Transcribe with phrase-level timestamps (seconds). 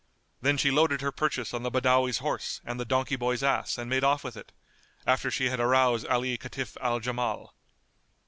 [0.41, 3.87] Then she loaded her purchase on the Badawi's horse and the donkey boy's ass and
[3.87, 4.51] made off with it,
[5.05, 7.53] after she had aroused Ali Kitf al Jamal.